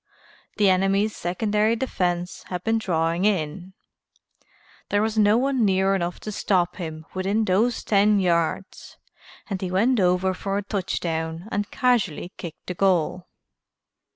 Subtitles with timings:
[0.57, 3.73] The enemy's secondary defense had been drawing in,
[4.89, 8.97] there was no one near enough to stop him within those ten yards
[9.47, 13.27] and he went over for a touchdown and casually kicked the goal."